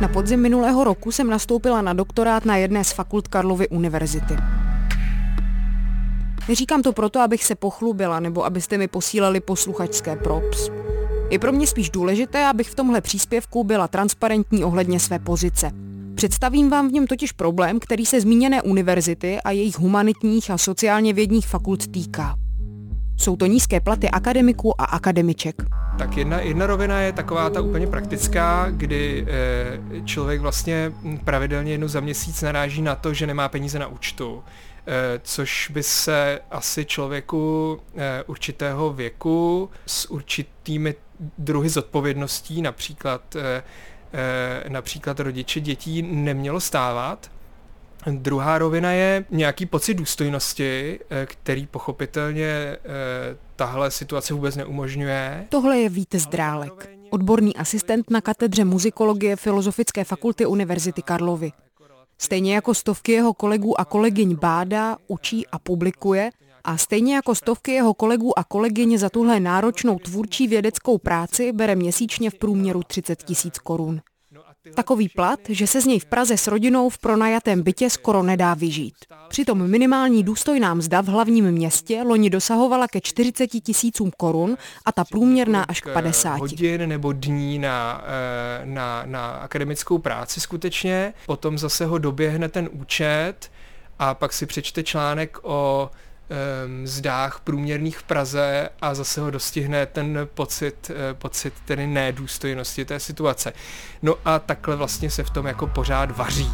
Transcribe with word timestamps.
Na 0.00 0.08
podzim 0.08 0.40
minulého 0.40 0.84
roku 0.84 1.12
jsem 1.12 1.30
nastoupila 1.30 1.82
na 1.82 1.92
doktorát 1.92 2.44
na 2.44 2.56
jedné 2.56 2.84
z 2.84 2.92
fakult 2.92 3.28
Karlovy 3.28 3.68
univerzity. 3.68 4.36
Neříkám 6.48 6.82
to 6.82 6.92
proto, 6.92 7.20
abych 7.20 7.44
se 7.44 7.54
pochlubila 7.54 8.20
nebo 8.20 8.44
abyste 8.44 8.78
mi 8.78 8.88
posílali 8.88 9.40
posluchačské 9.40 10.16
props. 10.16 10.70
Je 11.30 11.38
pro 11.38 11.52
mě 11.52 11.66
spíš 11.66 11.90
důležité, 11.90 12.46
abych 12.46 12.70
v 12.70 12.74
tomhle 12.74 13.00
příspěvku 13.00 13.64
byla 13.64 13.88
transparentní 13.88 14.64
ohledně 14.64 15.00
své 15.00 15.18
pozice. 15.18 15.70
Představím 16.14 16.70
vám 16.70 16.88
v 16.88 16.92
něm 16.92 17.06
totiž 17.06 17.32
problém, 17.32 17.80
který 17.80 18.06
se 18.06 18.20
zmíněné 18.20 18.62
univerzity 18.62 19.40
a 19.40 19.50
jejich 19.50 19.78
humanitních 19.78 20.50
a 20.50 20.58
sociálně 20.58 21.12
vědních 21.12 21.46
fakult 21.46 21.86
týká. 21.86 22.34
Jsou 23.20 23.36
to 23.36 23.46
nízké 23.46 23.80
platy 23.80 24.10
akademiků 24.10 24.80
a 24.80 24.84
akademiček. 24.84 25.56
Tak 25.98 26.16
jedna, 26.16 26.40
jedna 26.40 26.66
rovina 26.66 27.00
je 27.00 27.12
taková 27.12 27.50
ta 27.50 27.60
úplně 27.60 27.86
praktická, 27.86 28.66
kdy 28.70 29.26
e, 29.28 30.00
člověk 30.04 30.40
vlastně 30.40 30.92
pravidelně 31.24 31.72
jednou 31.72 31.88
za 31.88 32.00
měsíc 32.00 32.42
naráží 32.42 32.82
na 32.82 32.94
to, 32.94 33.14
že 33.14 33.26
nemá 33.26 33.48
peníze 33.48 33.78
na 33.78 33.86
účtu. 33.86 34.44
E, 34.86 35.20
což 35.22 35.70
by 35.74 35.82
se 35.82 36.40
asi 36.50 36.84
člověku 36.84 37.80
e, 37.96 38.22
určitého 38.22 38.92
věku 38.92 39.70
s 39.86 40.10
určitými 40.10 40.94
druhy 41.38 41.68
zodpovědností, 41.68 42.62
například, 42.62 43.36
například 44.68 45.20
rodiče 45.20 45.60
dětí, 45.60 46.02
nemělo 46.02 46.60
stávat. 46.60 47.30
Druhá 48.10 48.58
rovina 48.58 48.92
je 48.92 49.24
nějaký 49.30 49.66
pocit 49.66 49.94
důstojnosti, 49.94 51.00
eh, 51.10 51.26
který 51.26 51.66
pochopitelně 51.66 52.46
eh, 52.46 52.78
tahle 53.56 53.90
situace 53.90 54.34
vůbec 54.34 54.56
neumožňuje. 54.56 55.46
Tohle 55.48 55.78
je 55.78 55.88
Vít 55.88 56.14
Zdrálek, 56.14 56.90
odborný 57.10 57.56
asistent 57.56 58.10
na 58.10 58.20
katedře 58.20 58.64
muzikologie 58.64 59.36
Filozofické 59.36 60.04
fakulty 60.04 60.46
Univerzity 60.46 61.02
Karlovy. 61.02 61.52
Stejně 62.18 62.54
jako 62.54 62.74
stovky 62.74 63.12
jeho 63.12 63.34
kolegů 63.34 63.80
a 63.80 63.84
kolegyň 63.84 64.36
bádá, 64.36 64.96
učí 65.08 65.46
a 65.46 65.58
publikuje, 65.58 66.30
a 66.64 66.76
stejně 66.76 67.14
jako 67.14 67.34
stovky 67.34 67.72
jeho 67.72 67.94
kolegů 67.94 68.38
a 68.38 68.44
kolegyň 68.44 68.98
za 68.98 69.08
tuhle 69.08 69.40
náročnou 69.40 69.98
tvůrčí 69.98 70.48
vědeckou 70.48 70.98
práci 70.98 71.52
bere 71.52 71.74
měsíčně 71.74 72.30
v 72.30 72.34
průměru 72.34 72.82
30 72.82 73.22
tisíc 73.22 73.58
korun. 73.58 74.00
Takový 74.74 75.08
plat, 75.08 75.40
že 75.48 75.66
se 75.66 75.80
z 75.80 75.86
něj 75.86 75.98
v 75.98 76.04
Praze 76.04 76.36
s 76.36 76.46
rodinou 76.46 76.88
v 76.88 76.98
pronajatém 76.98 77.62
bytě 77.62 77.90
skoro 77.90 78.22
nedá 78.22 78.54
vyžít. 78.54 78.94
Přitom 79.28 79.70
minimální 79.70 80.22
důstojná 80.22 80.74
mzda 80.74 81.00
v 81.00 81.06
hlavním 81.06 81.50
městě 81.50 82.02
loni 82.02 82.30
dosahovala 82.30 82.88
ke 82.88 83.00
40 83.00 83.46
tisícům 83.46 84.10
korun 84.16 84.56
a 84.84 84.92
ta 84.92 85.04
průměrná 85.04 85.62
až 85.62 85.80
k 85.80 85.92
50. 85.92 86.38
Hodin 86.38 86.88
nebo 86.88 87.12
dní 87.12 87.58
na, 87.58 88.04
eh, 88.04 88.66
na, 88.66 89.02
na 89.06 89.28
akademickou 89.28 89.98
práci 89.98 90.40
skutečně, 90.40 91.14
potom 91.26 91.58
zase 91.58 91.86
ho 91.86 91.98
doběhne 91.98 92.48
ten 92.48 92.68
účet 92.72 93.50
a 93.98 94.14
pak 94.14 94.32
si 94.32 94.46
přečte 94.46 94.82
článek 94.82 95.38
o 95.42 95.90
mzdách 96.66 97.40
průměrných 97.40 97.98
v 97.98 98.02
Praze 98.02 98.68
a 98.80 98.94
zase 98.94 99.20
ho 99.20 99.30
dostihne 99.30 99.86
ten 99.86 100.28
pocit, 100.34 100.90
eh, 100.90 101.14
pocit 101.14 101.54
tedy 101.64 101.86
nedůstojnosti 101.86 102.84
té 102.84 103.00
situace. 103.00 103.52
No 104.02 104.14
a 104.24 104.38
takhle 104.38 104.76
vlastně 104.76 105.10
se 105.10 105.24
v 105.24 105.30
tom 105.30 105.46
jako 105.46 105.66
pořád 105.66 106.16
vaří. 106.16 106.50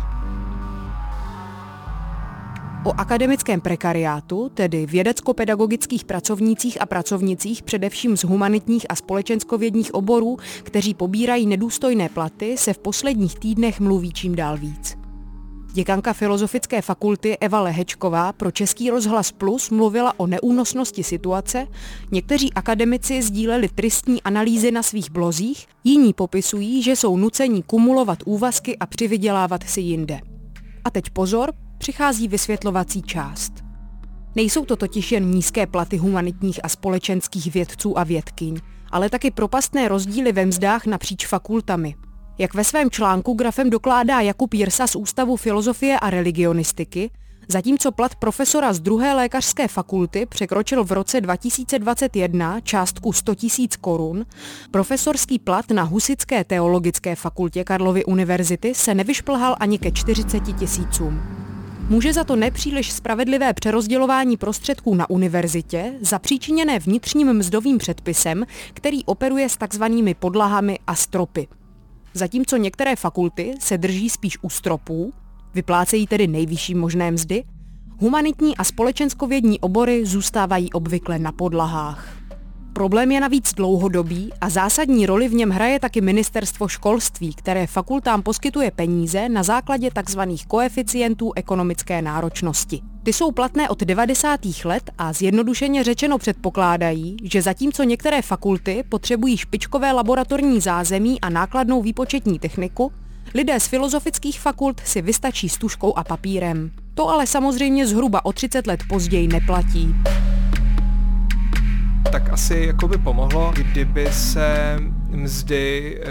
O 2.84 2.92
akademickém 3.00 3.60
prekariátu, 3.60 4.48
tedy 4.54 4.86
vědecko-pedagogických 4.86 6.04
pracovnících 6.04 6.80
a 6.80 6.86
pracovnicích 6.86 7.62
především 7.62 8.16
z 8.16 8.24
humanitních 8.24 8.86
a 8.88 8.94
společenskovědních 8.94 9.94
oborů, 9.94 10.36
kteří 10.62 10.94
pobírají 10.94 11.46
nedůstojné 11.46 12.08
platy, 12.08 12.56
se 12.58 12.72
v 12.72 12.78
posledních 12.78 13.38
týdnech 13.38 13.80
mluví 13.80 14.12
čím 14.12 14.34
dál 14.34 14.56
víc. 14.56 15.03
Děkanka 15.74 16.12
Filozofické 16.12 16.82
fakulty 16.82 17.38
Eva 17.38 17.60
Lehečková 17.60 18.32
pro 18.32 18.50
Český 18.50 18.90
rozhlas 18.90 19.32
Plus 19.32 19.70
mluvila 19.70 20.14
o 20.16 20.26
neúnosnosti 20.26 21.02
situace, 21.02 21.66
někteří 22.10 22.52
akademici 22.52 23.22
sdíleli 23.22 23.68
tristní 23.68 24.22
analýzy 24.22 24.70
na 24.70 24.82
svých 24.82 25.10
blozích, 25.10 25.66
jiní 25.84 26.12
popisují, 26.12 26.82
že 26.82 26.96
jsou 26.96 27.16
nuceni 27.16 27.62
kumulovat 27.62 28.18
úvazky 28.24 28.78
a 28.78 28.86
přivydělávat 28.86 29.62
si 29.62 29.80
jinde. 29.80 30.20
A 30.84 30.90
teď 30.90 31.10
pozor, 31.10 31.52
přichází 31.78 32.28
vysvětlovací 32.28 33.02
část. 33.02 33.52
Nejsou 34.36 34.64
to 34.64 34.76
totiž 34.76 35.12
jen 35.12 35.30
nízké 35.30 35.66
platy 35.66 35.96
humanitních 35.96 36.60
a 36.64 36.68
společenských 36.68 37.54
vědců 37.54 37.98
a 37.98 38.04
vědkyň, 38.04 38.58
ale 38.90 39.10
taky 39.10 39.30
propastné 39.30 39.88
rozdíly 39.88 40.32
ve 40.32 40.46
mzdách 40.46 40.86
napříč 40.86 41.26
fakultami, 41.26 41.94
jak 42.38 42.54
ve 42.54 42.64
svém 42.64 42.90
článku 42.90 43.34
grafem 43.34 43.70
dokládá 43.70 44.20
Jakub 44.20 44.54
Jirsa 44.54 44.86
z 44.86 44.96
Ústavu 44.96 45.36
filozofie 45.36 45.98
a 45.98 46.10
religionistiky, 46.10 47.10
zatímco 47.48 47.92
plat 47.92 48.14
profesora 48.14 48.72
z 48.72 48.80
druhé 48.80 49.14
lékařské 49.14 49.68
fakulty 49.68 50.26
překročil 50.26 50.84
v 50.84 50.92
roce 50.92 51.20
2021 51.20 52.60
částku 52.60 53.12
100 53.12 53.32
000 53.58 53.68
korun, 53.80 54.26
profesorský 54.70 55.38
plat 55.38 55.70
na 55.70 55.82
Husické 55.82 56.44
teologické 56.44 57.16
fakultě 57.16 57.64
Karlovy 57.64 58.04
univerzity 58.04 58.74
se 58.74 58.94
nevyšplhal 58.94 59.56
ani 59.60 59.78
ke 59.78 59.90
40 59.90 60.40
tisícům. 60.58 61.22
Může 61.88 62.12
za 62.12 62.24
to 62.24 62.36
nepříliš 62.36 62.92
spravedlivé 62.92 63.52
přerozdělování 63.52 64.36
prostředků 64.36 64.94
na 64.94 65.10
univerzitě, 65.10 65.92
zapříčiněné 66.00 66.78
vnitřním 66.78 67.32
mzdovým 67.32 67.78
předpisem, 67.78 68.44
který 68.74 69.04
operuje 69.04 69.48
s 69.48 69.56
takzvanými 69.56 70.14
podlahami 70.14 70.78
a 70.86 70.94
stropy. 70.94 71.48
Zatímco 72.16 72.56
některé 72.56 72.96
fakulty 72.96 73.54
se 73.60 73.78
drží 73.78 74.10
spíš 74.10 74.38
u 74.42 74.50
stropů, 74.50 75.12
vyplácejí 75.54 76.06
tedy 76.06 76.26
nejvyšší 76.26 76.74
možné 76.74 77.10
mzdy, 77.10 77.44
humanitní 77.98 78.56
a 78.56 78.64
společenskovědní 78.64 79.60
obory 79.60 80.06
zůstávají 80.06 80.72
obvykle 80.72 81.18
na 81.18 81.32
podlahách. 81.32 82.23
Problém 82.74 83.12
je 83.12 83.20
navíc 83.20 83.54
dlouhodobý 83.54 84.30
a 84.40 84.50
zásadní 84.50 85.06
roli 85.06 85.28
v 85.28 85.34
něm 85.34 85.50
hraje 85.50 85.80
taky 85.80 86.00
ministerstvo 86.00 86.68
školství, 86.68 87.34
které 87.34 87.66
fakultám 87.66 88.22
poskytuje 88.22 88.70
peníze 88.70 89.28
na 89.28 89.42
základě 89.42 89.90
tzv. 90.04 90.20
koeficientů 90.48 91.32
ekonomické 91.36 92.02
náročnosti. 92.02 92.80
Ty 93.02 93.12
jsou 93.12 93.32
platné 93.32 93.68
od 93.68 93.80
90. 93.82 94.40
let 94.64 94.90
a 94.98 95.12
zjednodušeně 95.12 95.84
řečeno 95.84 96.18
předpokládají, 96.18 97.16
že 97.22 97.42
zatímco 97.42 97.82
některé 97.82 98.22
fakulty 98.22 98.84
potřebují 98.88 99.36
špičkové 99.36 99.92
laboratorní 99.92 100.60
zázemí 100.60 101.20
a 101.20 101.30
nákladnou 101.30 101.82
výpočetní 101.82 102.38
techniku, 102.38 102.92
lidé 103.34 103.60
z 103.60 103.66
filozofických 103.66 104.40
fakult 104.40 104.80
si 104.84 105.02
vystačí 105.02 105.48
s 105.48 105.58
tuškou 105.58 105.98
a 105.98 106.04
papírem. 106.04 106.70
To 106.94 107.08
ale 107.08 107.26
samozřejmě 107.26 107.86
zhruba 107.86 108.24
o 108.24 108.32
30 108.32 108.66
let 108.66 108.80
později 108.88 109.28
neplatí 109.28 109.94
tak 112.14 112.32
asi 112.32 112.64
jako 112.66 112.88
by 112.88 112.98
pomohlo, 112.98 113.52
kdyby 113.56 114.12
se 114.12 114.78
mzdy, 115.08 115.98
eh, 116.02 116.06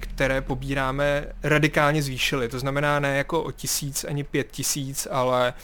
které 0.00 0.40
pobíráme, 0.40 1.26
radikálně 1.42 2.02
zvýšily. 2.02 2.48
To 2.48 2.58
znamená 2.58 3.00
ne 3.00 3.16
jako 3.16 3.42
o 3.42 3.52
tisíc 3.52 4.04
ani 4.04 4.24
pět 4.24 4.50
tisíc, 4.50 5.08
ale 5.10 5.54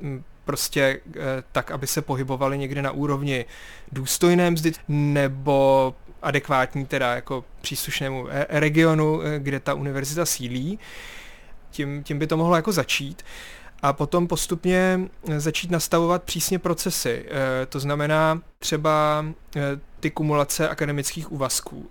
mm, 0.00 0.22
prostě 0.44 1.00
eh, 1.16 1.20
tak, 1.52 1.70
aby 1.70 1.86
se 1.86 2.02
pohybovaly 2.02 2.58
někde 2.58 2.82
na 2.82 2.90
úrovni 2.90 3.44
důstojné 3.92 4.50
mzdy 4.50 4.72
nebo 4.88 5.94
adekvátní 6.22 6.86
teda 6.86 7.14
jako 7.14 7.44
příslušnému 7.60 8.28
eh, 8.30 8.46
regionu, 8.48 9.20
kde 9.38 9.60
ta 9.60 9.74
univerzita 9.74 10.26
sílí. 10.26 10.78
Tím, 11.70 12.02
tím 12.02 12.18
by 12.18 12.26
to 12.26 12.36
mohlo 12.36 12.56
jako 12.56 12.72
začít 12.72 13.22
a 13.84 13.92
potom 13.92 14.26
postupně 14.26 15.00
eh, 15.28 15.40
začít 15.40 15.70
nastavovat 15.70 16.22
přísně 16.22 16.58
procesy. 16.58 17.24
Eh, 17.28 17.66
to 17.66 17.80
znamená 17.80 18.40
třeba 18.58 19.26
eh, 19.56 19.60
ty 20.04 20.10
kumulace 20.10 20.68
akademických 20.68 21.32
úvazků, 21.32 21.90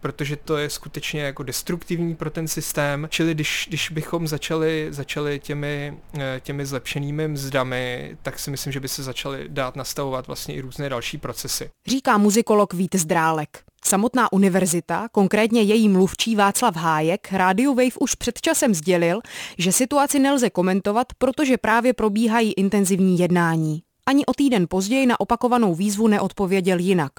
protože 0.00 0.36
to 0.36 0.56
je 0.56 0.70
skutečně 0.70 1.20
jako 1.22 1.42
destruktivní 1.42 2.14
pro 2.14 2.30
ten 2.30 2.48
systém, 2.48 3.06
čili 3.10 3.34
když, 3.34 3.66
když 3.68 3.90
bychom 3.90 4.28
začali, 4.28 4.86
začali 4.90 5.40
těmi, 5.40 5.98
těmi 6.40 6.66
zlepšenými 6.66 7.28
mzdami, 7.28 8.16
tak 8.22 8.38
si 8.38 8.50
myslím, 8.50 8.72
že 8.72 8.80
by 8.80 8.88
se 8.88 9.02
začaly 9.02 9.44
dát 9.48 9.76
nastavovat 9.76 10.26
vlastně 10.26 10.54
i 10.54 10.60
různé 10.60 10.88
další 10.88 11.18
procesy. 11.18 11.70
Říká 11.86 12.18
muzikolog 12.18 12.74
Vít 12.74 12.94
Zdrálek. 12.94 13.62
Samotná 13.84 14.32
univerzita, 14.32 15.08
konkrétně 15.12 15.62
její 15.62 15.88
mluvčí 15.88 16.36
Václav 16.36 16.76
Hájek, 16.76 17.32
Radio 17.32 17.74
Wave 17.74 17.98
už 18.00 18.14
před 18.14 18.40
časem 18.40 18.74
sdělil, 18.74 19.20
že 19.58 19.72
situaci 19.72 20.18
nelze 20.18 20.50
komentovat, 20.50 21.06
protože 21.18 21.58
právě 21.58 21.92
probíhají 21.92 22.52
intenzivní 22.52 23.18
jednání. 23.18 23.82
Ani 24.06 24.26
o 24.26 24.34
týden 24.34 24.66
později 24.68 25.06
na 25.06 25.20
opakovanou 25.20 25.74
výzvu 25.74 26.08
neodpověděl 26.08 26.78
jinak. 26.78 27.12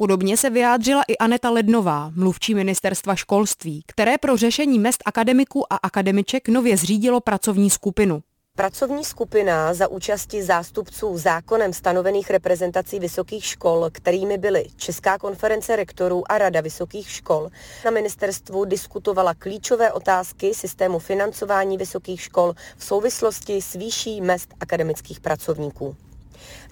Podobně 0.00 0.36
se 0.36 0.50
vyjádřila 0.50 1.02
i 1.08 1.16
Aneta 1.16 1.50
Lednová, 1.50 2.12
mluvčí 2.14 2.54
ministerstva 2.54 3.14
školství, 3.14 3.82
které 3.86 4.18
pro 4.18 4.36
řešení 4.36 4.78
mest 4.78 5.02
akademiků 5.04 5.72
a 5.72 5.76
akademiček 5.76 6.48
nově 6.48 6.76
zřídilo 6.76 7.20
pracovní 7.20 7.70
skupinu. 7.70 8.22
Pracovní 8.56 9.04
skupina 9.04 9.74
za 9.74 9.88
účasti 9.88 10.42
zástupců 10.42 11.18
zákonem 11.18 11.72
stanovených 11.72 12.30
reprezentací 12.30 12.98
vysokých 12.98 13.44
škol, 13.44 13.88
kterými 13.92 14.38
byly 14.38 14.66
Česká 14.76 15.18
konference 15.18 15.76
rektorů 15.76 16.32
a 16.32 16.38
Rada 16.38 16.60
vysokých 16.60 17.10
škol, 17.10 17.48
na 17.84 17.90
ministerstvu 17.90 18.64
diskutovala 18.64 19.34
klíčové 19.34 19.92
otázky 19.92 20.54
systému 20.54 20.98
financování 20.98 21.76
vysokých 21.76 22.20
škol 22.20 22.54
v 22.76 22.84
souvislosti 22.84 23.62
s 23.62 23.72
výší 23.72 24.20
mest 24.20 24.54
akademických 24.60 25.20
pracovníků. 25.20 25.96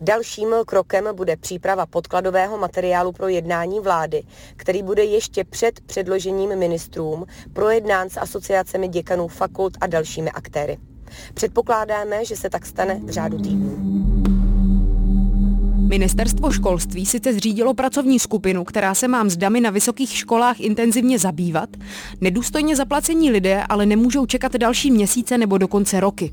Dalším 0.00 0.48
krokem 0.66 1.04
bude 1.12 1.36
příprava 1.36 1.86
podkladového 1.86 2.58
materiálu 2.58 3.12
pro 3.12 3.28
jednání 3.28 3.80
vlády, 3.80 4.22
který 4.56 4.82
bude 4.82 5.04
ještě 5.04 5.44
před 5.44 5.80
předložením 5.80 6.56
ministrům 6.56 7.26
projednán 7.52 8.10
s 8.10 8.16
asociacemi 8.16 8.88
děkanů 8.88 9.28
fakult 9.28 9.76
a 9.80 9.86
dalšími 9.86 10.30
aktéry. 10.30 10.78
Předpokládáme, 11.34 12.24
že 12.24 12.36
se 12.36 12.50
tak 12.50 12.66
stane 12.66 13.00
v 13.04 13.10
řádu 13.10 13.38
týdnů. 13.38 13.98
Ministerstvo 15.88 16.52
školství 16.52 17.06
sice 17.06 17.34
zřídilo 17.34 17.74
pracovní 17.74 18.18
skupinu, 18.18 18.64
která 18.64 18.94
se 18.94 19.08
má 19.08 19.22
mzdami 19.22 19.60
na 19.60 19.70
vysokých 19.70 20.16
školách 20.16 20.60
intenzivně 20.60 21.18
zabývat. 21.18 21.68
Nedůstojně 22.20 22.76
zaplacení 22.76 23.30
lidé 23.30 23.62
ale 23.68 23.86
nemůžou 23.86 24.26
čekat 24.26 24.56
další 24.56 24.90
měsíce 24.90 25.38
nebo 25.38 25.58
dokonce 25.58 26.00
roky. 26.00 26.32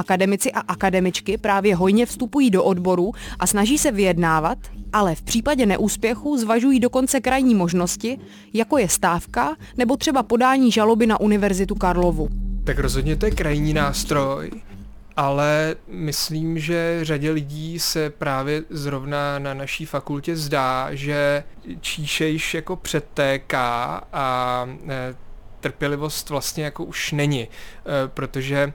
Akademici 0.00 0.52
a 0.52 0.60
akademičky 0.60 1.38
právě 1.38 1.76
hojně 1.76 2.06
vstupují 2.06 2.50
do 2.50 2.64
odboru 2.64 3.12
a 3.38 3.46
snaží 3.46 3.78
se 3.78 3.92
vyjednávat, 3.92 4.58
ale 4.92 5.14
v 5.14 5.22
případě 5.22 5.66
neúspěchu 5.66 6.36
zvažují 6.36 6.80
dokonce 6.80 7.20
krajní 7.20 7.54
možnosti, 7.54 8.18
jako 8.52 8.78
je 8.78 8.88
stávka 8.88 9.56
nebo 9.76 9.96
třeba 9.96 10.22
podání 10.22 10.72
žaloby 10.72 11.06
na 11.06 11.20
Univerzitu 11.20 11.74
Karlovu. 11.74 12.28
Tak 12.64 12.78
rozhodně 12.78 13.16
to 13.16 13.26
je 13.26 13.32
krajní 13.32 13.74
nástroj, 13.74 14.50
ale 15.16 15.76
myslím, 15.88 16.58
že 16.58 16.98
řadě 17.02 17.30
lidí 17.30 17.78
se 17.78 18.10
právě 18.10 18.62
zrovna 18.70 19.38
na 19.38 19.54
naší 19.54 19.86
fakultě 19.86 20.36
zdá, 20.36 20.88
že 20.90 21.44
číšejš 21.80 22.54
jako 22.54 22.76
předtéká 22.76 24.02
a 24.12 24.66
e, 24.88 25.14
trpělivost 25.60 26.30
vlastně 26.30 26.64
jako 26.64 26.84
už 26.84 27.12
není, 27.12 27.42
e, 27.42 27.48
protože 28.08 28.72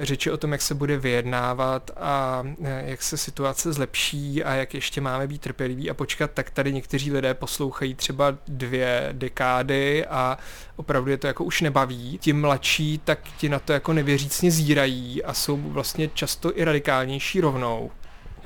řeči 0.00 0.30
o 0.30 0.36
tom, 0.36 0.52
jak 0.52 0.62
se 0.62 0.74
bude 0.74 0.98
vyjednávat 0.98 1.90
a 1.96 2.44
eh, 2.64 2.82
jak 2.86 3.02
se 3.02 3.16
situace 3.16 3.72
zlepší 3.72 4.44
a 4.44 4.54
jak 4.54 4.74
ještě 4.74 5.00
máme 5.00 5.26
být 5.26 5.40
trpěliví 5.40 5.90
a 5.90 5.94
počkat, 5.94 6.30
tak 6.34 6.50
tady 6.50 6.72
někteří 6.72 7.12
lidé 7.12 7.34
poslouchají 7.34 7.94
třeba 7.94 8.38
dvě 8.48 9.08
dekády 9.12 10.06
a 10.06 10.38
opravdu 10.76 11.10
je 11.10 11.16
to 11.16 11.26
jako 11.26 11.44
už 11.44 11.60
nebaví. 11.60 12.18
Ti 12.18 12.32
mladší 12.32 13.00
tak 13.04 13.18
ti 13.36 13.48
na 13.48 13.58
to 13.58 13.72
jako 13.72 13.92
nevěřícně 13.92 14.50
zírají 14.50 15.24
a 15.24 15.34
jsou 15.34 15.56
vlastně 15.56 16.08
často 16.14 16.58
i 16.58 16.64
radikálnější 16.64 17.40
rovnou. 17.40 17.90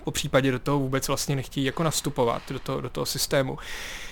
Po 0.05 0.11
případě 0.11 0.52
do 0.52 0.58
toho 0.58 0.78
vůbec 0.78 1.08
vlastně 1.08 1.37
nechtějí 1.37 1.67
jako 1.67 1.82
nastupovat 1.82 2.43
do 2.50 2.58
toho, 2.58 2.81
do 2.81 2.88
toho 2.90 3.06
systému. 3.06 3.58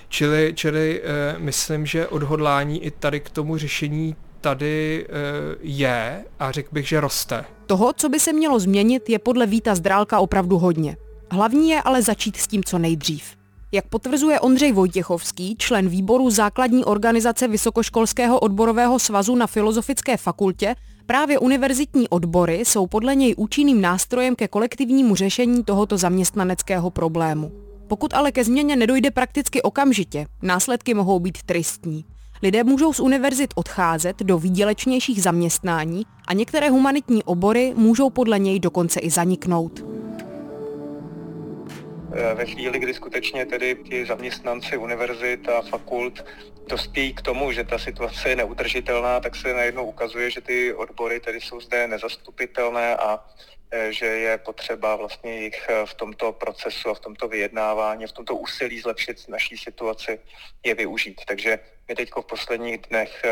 Čili, 0.08 0.52
čili 0.56 1.02
uh, 1.02 1.42
myslím, 1.42 1.86
že 1.86 2.08
odhodlání 2.08 2.84
i 2.84 2.90
tady 2.90 3.20
k 3.20 3.30
tomu 3.30 3.56
řešení 3.56 4.16
tady 4.40 5.06
eh, 5.08 5.12
je 5.60 6.24
a 6.38 6.52
řekl 6.52 6.68
bych, 6.72 6.88
že 6.88 7.00
roste. 7.00 7.44
Toho, 7.66 7.92
co 7.92 8.08
by 8.08 8.20
se 8.20 8.32
mělo 8.32 8.58
změnit, 8.58 9.10
je 9.10 9.18
podle 9.18 9.46
Víta 9.46 9.74
Zdrálka 9.74 10.18
opravdu 10.20 10.58
hodně. 10.58 10.96
Hlavní 11.30 11.70
je 11.70 11.82
ale 11.82 12.02
začít 12.02 12.36
s 12.36 12.46
tím 12.46 12.64
co 12.64 12.78
nejdřív. 12.78 13.40
Jak 13.72 13.86
potvrzuje 13.86 14.40
Ondřej 14.40 14.72
Vojtěchovský, 14.72 15.56
člen 15.58 15.88
výboru 15.88 16.30
základní 16.30 16.84
organizace 16.84 17.48
Vysokoškolského 17.48 18.40
odborového 18.40 18.98
svazu 18.98 19.36
na 19.36 19.46
Filozofické 19.46 20.16
fakultě, 20.16 20.74
právě 21.06 21.38
univerzitní 21.38 22.08
odbory 22.08 22.58
jsou 22.64 22.86
podle 22.86 23.14
něj 23.14 23.34
účinným 23.36 23.80
nástrojem 23.80 24.36
ke 24.36 24.48
kolektivnímu 24.48 25.14
řešení 25.14 25.64
tohoto 25.64 25.98
zaměstnaneckého 25.98 26.90
problému. 26.90 27.52
Pokud 27.88 28.14
ale 28.14 28.32
ke 28.32 28.44
změně 28.44 28.76
nedojde 28.76 29.10
prakticky 29.10 29.62
okamžitě, 29.62 30.26
následky 30.42 30.94
mohou 30.94 31.20
být 31.20 31.42
tristní. 31.42 32.04
Lidé 32.42 32.64
můžou 32.64 32.92
z 32.92 33.00
univerzit 33.00 33.50
odcházet 33.56 34.22
do 34.22 34.38
výdělečnějších 34.38 35.22
zaměstnání 35.22 36.02
a 36.26 36.32
některé 36.34 36.70
humanitní 36.70 37.22
obory 37.24 37.74
můžou 37.76 38.10
podle 38.10 38.38
něj 38.38 38.60
dokonce 38.60 39.00
i 39.00 39.10
zaniknout. 39.10 39.89
Eh, 42.14 42.34
ve 42.34 42.46
chvíli, 42.46 42.78
kdy 42.78 42.94
skutečně 42.94 43.46
tedy 43.46 43.76
ti 43.88 44.06
zaměstnanci 44.06 44.76
univerzit 44.76 45.48
a 45.48 45.62
fakult 45.62 46.24
dospějí 46.68 47.14
k 47.14 47.22
tomu, 47.22 47.52
že 47.52 47.64
ta 47.64 47.78
situace 47.78 48.28
je 48.28 48.36
neudržitelná, 48.36 49.20
tak 49.20 49.36
se 49.36 49.54
najednou 49.54 49.84
ukazuje, 49.86 50.30
že 50.30 50.40
ty 50.40 50.74
odbory 50.74 51.20
tedy 51.20 51.40
jsou 51.40 51.60
zde 51.60 51.88
nezastupitelné 51.88 52.96
a 52.96 53.24
Eh, 53.72 53.92
že 53.92 54.06
je 54.06 54.38
potřeba 54.38 54.96
vlastně 54.96 55.40
jich 55.40 55.66
eh, 55.68 55.86
v 55.86 55.94
tomto 55.94 56.32
procesu 56.32 56.90
a 56.90 56.94
v 56.94 57.00
tomto 57.00 57.28
vyjednávání, 57.28 58.06
v 58.06 58.12
tomto 58.12 58.36
úsilí 58.36 58.80
zlepšit 58.80 59.28
naší 59.28 59.56
situaci 59.56 60.20
je 60.64 60.74
využít. 60.74 61.20
Takže 61.26 61.58
my 61.88 61.94
teď 61.94 62.10
v 62.10 62.26
posledních 62.26 62.78
dnech 62.78 63.22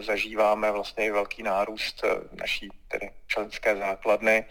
zažíváme 0.00 0.70
vlastně 0.70 1.12
velký 1.12 1.42
nárůst 1.42 2.04
naší 2.32 2.68
tedy 2.88 3.10
členské 3.26 3.76
základny, 3.76 4.44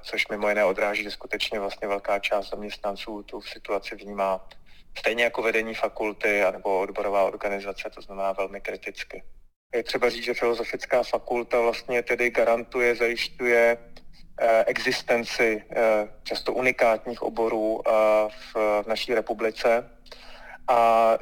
což 0.00 0.28
mimo 0.28 0.48
jiné 0.48 0.64
odráží, 0.64 1.02
že 1.02 1.10
skutečně 1.10 1.60
vlastně 1.60 1.88
velká 1.88 2.18
část 2.18 2.50
zaměstnanců 2.50 3.22
tu 3.22 3.42
situaci 3.42 3.96
vnímá 3.96 4.48
stejně 4.98 5.24
jako 5.24 5.42
vedení 5.42 5.74
fakulty 5.74 6.42
nebo 6.52 6.80
odborová 6.80 7.24
organizace, 7.24 7.90
to 7.94 8.02
znamená 8.02 8.32
velmi 8.32 8.60
kriticky. 8.60 9.22
Je 9.74 9.82
třeba 9.82 10.10
říct, 10.10 10.24
že 10.24 10.34
Filozofická 10.34 11.02
fakulta 11.02 11.60
vlastně 11.60 12.02
tedy 12.02 12.30
garantuje, 12.30 12.94
zajišťuje 12.94 13.78
Eh, 14.40 14.64
existenci 14.66 15.62
eh, 15.70 16.08
často 16.22 16.52
unikátních 16.52 17.22
oborů 17.22 17.80
eh, 17.86 17.90
v 18.54 18.84
naší 18.86 19.14
republice. 19.14 19.90
A 20.68 21.12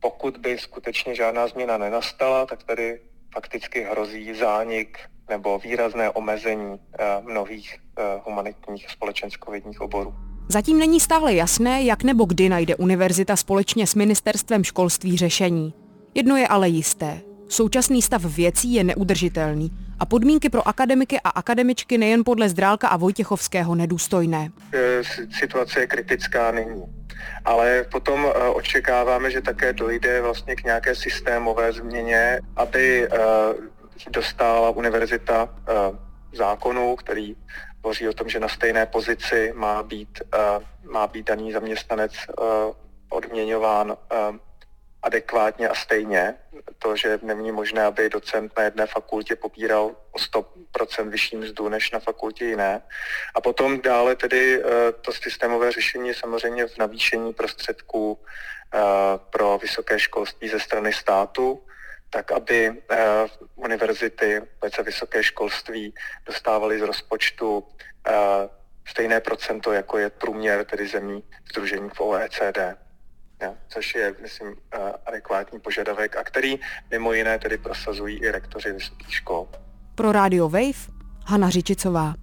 pokud 0.00 0.36
by 0.36 0.58
skutečně 0.58 1.14
žádná 1.14 1.46
změna 1.46 1.78
nenastala, 1.78 2.46
tak 2.46 2.62
tady 2.62 3.00
fakticky 3.34 3.82
hrozí 3.82 4.34
zánik 4.34 4.98
nebo 5.28 5.58
výrazné 5.58 6.10
omezení 6.10 6.80
mnohých 7.20 7.76
humanitních 8.24 8.90
společenskovědních 8.90 9.80
oborů. 9.80 10.14
Zatím 10.48 10.78
není 10.78 11.00
stále 11.00 11.34
jasné, 11.34 11.82
jak 11.82 12.02
nebo 12.02 12.24
kdy 12.24 12.48
najde 12.48 12.76
univerzita 12.76 13.36
společně 13.36 13.86
s 13.86 13.94
ministerstvem 13.94 14.64
školství 14.64 15.16
řešení. 15.16 15.74
Jedno 16.14 16.36
je 16.36 16.48
ale 16.48 16.68
jisté. 16.68 17.20
Současný 17.48 18.02
stav 18.02 18.24
věcí 18.24 18.74
je 18.74 18.84
neudržitelný 18.84 19.70
a 19.98 20.06
podmínky 20.06 20.48
pro 20.48 20.68
akademiky 20.68 21.20
a 21.24 21.28
akademičky 21.28 21.98
nejen 21.98 22.24
podle 22.24 22.48
Zdrálka 22.48 22.88
a 22.88 22.96
Vojtěchovského 22.96 23.74
nedůstojné. 23.74 24.50
E, 24.74 25.02
situace 25.38 25.80
je 25.80 25.86
kritická 25.86 26.50
nyní. 26.50 26.82
Ale 27.44 27.84
potom 27.92 28.26
očekáváme, 28.54 29.30
že 29.30 29.40
také 29.40 29.72
dojde 29.72 30.20
vlastně 30.20 30.56
k 30.56 30.64
nějaké 30.64 30.94
systémové 30.94 31.72
změně, 31.72 32.40
aby 32.56 33.08
dostala 34.10 34.70
univerzita 34.70 35.48
zákonu, 36.32 36.96
který 36.96 37.36
hovoří 37.82 38.08
o 38.08 38.12
tom, 38.12 38.28
že 38.28 38.40
na 38.40 38.48
stejné 38.48 38.86
pozici 38.86 39.52
má 39.56 39.82
být, 39.82 40.22
má 40.82 41.06
být 41.06 41.26
daný 41.26 41.52
zaměstnanec 41.52 42.12
odměňován 43.10 43.96
adekvátně 45.02 45.68
a 45.68 45.74
stejně. 45.74 46.34
To, 46.78 46.96
že 46.96 47.18
není 47.22 47.52
možné, 47.52 47.84
aby 47.84 48.10
docent 48.10 48.52
na 48.56 48.62
jedné 48.64 48.86
fakultě 48.86 49.36
pobíral 49.36 49.96
o 50.12 50.18
100% 50.18 51.08
vyšší 51.08 51.36
mzdu 51.36 51.68
než 51.68 51.90
na 51.90 51.98
fakultě 51.98 52.44
jiné. 52.44 52.82
A 53.34 53.40
potom 53.40 53.80
dále 53.80 54.16
tedy 54.16 54.62
eh, 54.62 54.92
to 54.92 55.12
systémové 55.12 55.72
řešení 55.72 56.08
je 56.08 56.14
samozřejmě 56.14 56.66
v 56.66 56.78
navýšení 56.78 57.32
prostředků 57.32 58.18
eh, 58.18 58.78
pro 59.30 59.58
vysoké 59.58 59.98
školství 59.98 60.48
ze 60.48 60.60
strany 60.60 60.92
státu, 60.92 61.62
tak 62.10 62.32
aby 62.32 62.82
eh, 62.90 63.26
univerzity, 63.56 64.40
vůbec 64.40 64.74
vysoké 64.84 65.22
školství 65.22 65.94
dostávaly 66.26 66.78
z 66.78 66.82
rozpočtu 66.82 67.64
stejné 68.88 69.20
procento, 69.20 69.72
jako 69.72 69.98
je 69.98 70.10
průměr 70.10 70.64
tedy 70.64 70.88
zemí 70.88 71.22
združení 71.50 71.90
v 71.94 72.00
OECD 72.00 72.58
ja, 73.40 73.54
což 73.68 73.94
je, 73.94 74.14
myslím, 74.22 74.56
eh, 74.74 74.78
adekvátní 75.06 75.60
požadavek 75.60 76.16
a 76.16 76.24
který 76.24 76.60
mimo 76.90 77.12
jiné 77.12 77.38
tedy 77.38 77.58
prosazují 77.58 78.18
i 78.18 78.30
rektoři 78.30 78.72
vysokých 78.72 79.14
škol. 79.14 79.48
Pro 79.94 80.12
Radio 80.12 80.48
Wave 80.48 80.90
Hana 81.26 81.50
Řičicová. 81.50 82.14